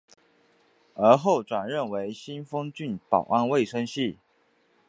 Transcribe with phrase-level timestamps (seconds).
[0.95, 4.17] 而后转任为新丰郡保安卫生系。